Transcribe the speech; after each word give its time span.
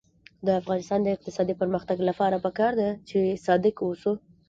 د 0.45 0.47
افغانستان 0.61 0.99
د 1.03 1.07
اقتصادي 1.15 1.53
پرمختګ 1.61 1.97
لپاره 2.09 2.41
پکار 2.45 2.71
ده 2.81 2.89
چې 3.09 3.19
صادق 3.45 3.75
اوسو. 3.85 4.13